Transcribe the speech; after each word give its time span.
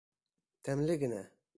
Тәмле 0.69 0.97
генә. 1.05 1.25